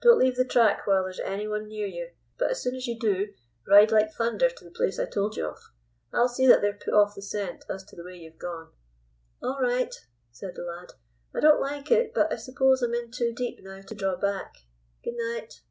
Don't 0.00 0.20
leave 0.20 0.36
the 0.36 0.44
track 0.44 0.86
while 0.86 1.02
there's 1.02 1.18
any 1.18 1.48
one 1.48 1.66
near 1.66 1.88
you, 1.88 2.12
but, 2.38 2.52
as 2.52 2.62
soon 2.62 2.76
as 2.76 2.86
you 2.86 2.96
do, 2.96 3.34
ride 3.66 3.90
like 3.90 4.14
thunder 4.14 4.48
to 4.48 4.64
the 4.64 4.70
place 4.70 4.96
I 4.96 5.06
told 5.06 5.36
you 5.36 5.46
of. 5.46 5.58
I'll 6.12 6.28
see 6.28 6.46
that 6.46 6.60
they're 6.60 6.78
put 6.78 6.94
off 6.94 7.16
the 7.16 7.20
scent 7.22 7.64
as 7.68 7.82
to 7.86 7.96
the 7.96 8.04
way 8.04 8.14
you've 8.16 8.38
gone." 8.38 8.70
"All 9.42 9.58
right," 9.60 9.92
said 10.30 10.54
the 10.54 10.62
lad. 10.62 10.92
"I 11.34 11.40
don't 11.40 11.60
like 11.60 11.90
it, 11.90 12.14
but 12.14 12.32
I 12.32 12.36
suppose 12.36 12.80
I'm 12.80 12.94
in 12.94 13.10
too 13.10 13.32
deep 13.32 13.58
now 13.60 13.80
to 13.82 13.94
draw 13.96 14.14
back. 14.14 14.54
Good 15.02 15.16
night." 15.16 15.62